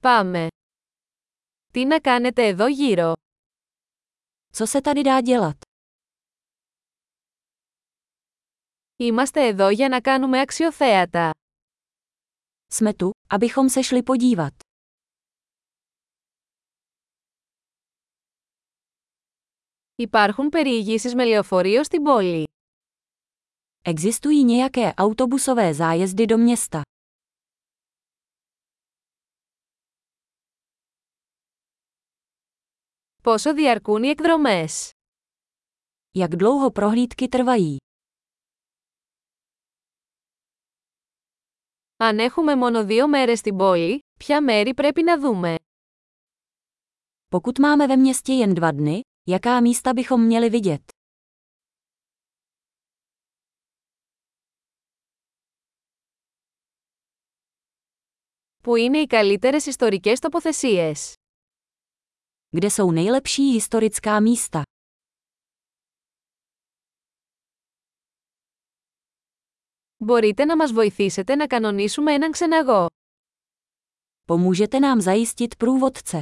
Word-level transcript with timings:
Πάμε. 0.00 0.46
Τι 1.72 1.84
να 1.84 2.00
κάνετε 2.00 2.46
εδώ 2.46 2.66
γύρω. 2.66 3.12
Co 4.52 4.66
se 4.66 4.80
tady 4.80 5.02
dá 5.02 5.20
dělat? 5.20 5.58
Είμαστε 8.96 9.46
εδώ 9.46 9.68
για 9.68 9.88
να 9.88 10.00
κάνουμε 10.00 10.40
αξιοθέατα. 10.40 11.30
Jsme 12.70 12.92
tu, 12.92 13.10
abychom 13.34 13.68
se 13.68 13.82
šli 13.82 14.02
podívat. 14.02 14.54
Υπάρχουν 19.96 20.48
περιηγήσεις 20.48 21.14
με 21.14 21.24
λεωφορείο 21.24 21.84
στην 21.84 22.02
πόλη. 22.02 22.44
Existují 23.84 24.44
nějaké 24.44 24.94
autobusové 24.94 25.74
zájezdy 25.74 26.26
do 26.26 26.38
města. 26.38 26.82
Πόσο 33.22 33.54
διαρκούν 33.54 34.02
οι 34.02 34.08
εκδρομές; 34.08 34.90
Jak 36.18 36.28
dlouho 36.28 36.70
prohlídky 36.72 37.28
trvají? 37.28 37.76
Αν 41.96 42.18
έχουμε 42.18 42.56
μόνο 42.56 42.84
δύο 42.84 43.08
μέρες 43.08 43.38
στην 43.38 43.56
πόλη, 43.56 43.98
ποια 44.18 44.42
μέρη 44.42 44.74
πρέπει 44.74 45.02
να 45.02 45.20
δούμε; 45.20 45.54
Pokud 47.30 47.58
máme 47.58 47.86
ve 47.86 47.96
městě 47.96 48.32
jen 48.32 48.54
dva 48.54 48.70
dny, 48.72 49.00
jaká 49.30 49.60
místa 49.60 49.92
bychom 49.92 50.24
měli 50.24 50.48
vidět? 50.48 50.82
Πού 58.62 58.76
είναι 58.76 58.98
οι 58.98 59.06
καλύτερες 59.06 59.66
ιστορικές 59.66 60.18
τοποθεσίες; 60.18 61.14
Kde 62.49 62.69
jsou 62.69 62.91
nejlepší 62.91 63.51
historická 63.51 64.19
místa? 64.19 64.61
Μπορείτε 69.97 70.45
να 70.45 70.55
μας 70.55 70.71
βοηθήσετε 70.71 71.35
να 71.35 71.47
κανονίσουμε 71.47 72.13
έναν 72.13 72.31
ξεναγό. 72.31 72.85
Pomůžete 74.25 74.79
nám 74.79 75.01
zajistit 75.01 75.55
průvodce. 75.55 76.21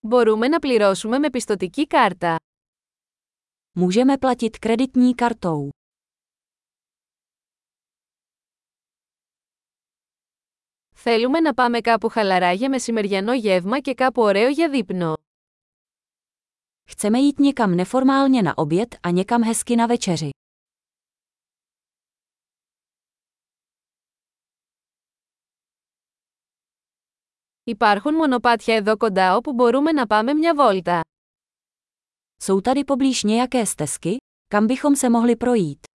Μπορούμε 0.00 0.48
να 0.48 0.58
πληρώσουμε 0.58 1.18
με 1.18 1.30
πιστοτική 1.30 1.86
κάρτα. 1.86 2.36
Můžeme 3.76 4.18
platit 4.18 4.58
kreditní 4.58 5.14
kartou. 5.14 5.68
Θέλουμε 11.06 11.40
να 11.40 11.54
πάμε 11.54 11.80
κάπου 11.80 12.08
χαλαρά 12.08 12.52
για 12.52 12.68
μεσημεριανό 12.68 13.34
γεύμα 13.34 13.80
και 13.80 13.94
κάπου 13.94 14.22
ωραίο 14.22 14.48
για 14.48 14.68
δείπνο. 14.68 15.14
Chceme 16.90 17.18
jít 17.18 17.38
někam 17.38 17.74
neformálně 17.74 18.42
na 18.42 18.58
oběd 18.58 18.94
a 19.02 19.10
někam 19.10 19.42
hezky 19.42 19.76
na 19.76 19.86
večeři. 19.86 20.30
Υπάρχουν 27.64 28.14
μονοπάτια 28.14 28.74
εδώ 28.74 28.96
κοντά 28.96 29.36
όπου 29.36 29.52
μπορούμε 29.52 29.92
να 29.92 30.06
πάμε 30.06 30.34
μια 30.34 30.54
βόλτα. 30.54 31.00
Jsou 32.42 32.60
tady 32.60 32.84
poblíž 32.84 33.22
nějaké 33.22 33.66
stezky, 33.66 34.16
kam 34.48 34.66
bychom 34.66 34.96
se 34.96 35.08
mohli 35.08 35.36
projít. 35.36 35.85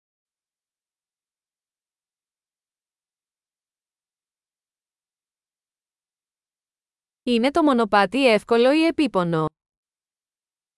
Είναι 7.25 7.51
το 7.51 7.63
μονοπάτι 7.63 8.27
εύκολο 8.27 8.73
ή 8.73 8.85
επίπονο; 8.87 9.47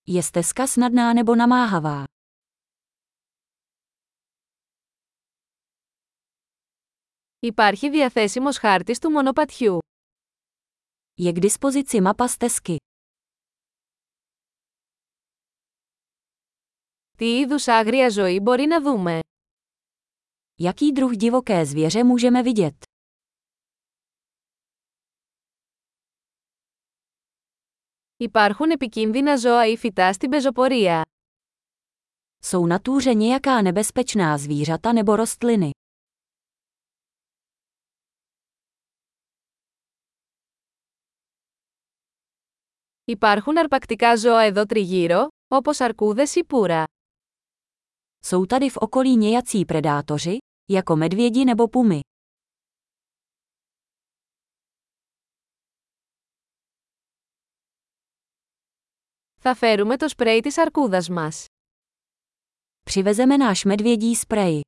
Je 0.06 0.20
stezka 0.22 0.66
snadná 0.66 1.14
nebo 1.14 1.34
namáhavá? 1.36 2.04
Υπάρχει 7.38 7.90
διαθέσιμος 7.90 8.58
χάρτης 8.58 8.98
του 8.98 9.10
μονοπατιού. 9.10 9.78
Je 11.22 11.32
k 11.32 11.38
dispozici 11.38 12.02
mapa 12.02 12.28
stezky. 12.28 12.76
Τι 17.16 17.38
είδους 17.38 17.68
άγρια 17.68 18.08
ζωή 18.08 18.40
μπορεί 18.40 18.66
να 18.66 18.82
δούμε; 18.82 19.20
Jaký 20.60 20.92
druh 20.92 21.12
divoké 21.16 21.66
zvěře 21.66 22.04
můžeme 22.04 22.42
vidět? 22.42 22.93
Υπάρχουν 28.23 28.69
επικίνδυνα 28.71 29.35
ζώα 29.35 29.65
ή 29.65 29.77
φυτά 29.77 30.13
στην 30.13 30.29
πεζοπορία. 30.29 31.01
Jsou 32.41 32.67
na 32.67 32.79
túře 32.79 33.13
nějaká 33.13 33.61
nebezpečná 33.61 34.37
zvířata 34.37 34.91
nebo 34.91 35.15
rostliny. 35.15 35.69
Υπάρχουν 43.05 43.57
αρπακτικά 43.57 44.15
ζώα 44.15 44.41
εδώ 44.41 44.65
τριγύρω, 44.65 45.27
όπως 45.47 45.79
αρκούδες 45.79 46.35
ή 46.35 46.43
πουρα. 46.43 46.83
Jsou 48.19 48.45
tady 48.45 48.69
v 48.69 48.77
okolí 48.77 49.15
nějací 49.17 49.65
predátoři, 49.65 50.37
jako 50.69 50.95
medvědi 50.95 51.45
nebo 51.45 51.67
pumy. 51.67 51.99
Θα 59.43 59.55
φέρουμε 59.55 59.97
το 59.97 60.09
σπρέι 60.09 60.39
της 60.39 60.57
αρκούδας 60.57 61.09
μας. 61.09 61.45
Přivezeme 62.83 63.37
náš 63.37 63.63
medvědí 63.65 64.15
sprej. 64.15 64.61